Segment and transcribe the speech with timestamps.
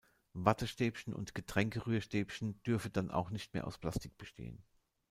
[0.33, 4.63] Wattestäbchen und Getränke-Rührstäbchen dürfe dann auch nicht mehr aus Plastik bestehen.